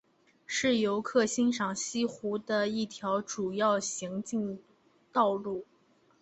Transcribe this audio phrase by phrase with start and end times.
[0.47, 4.57] 是游客欣赏西湖的一条主要行进
[5.11, 5.63] 道路。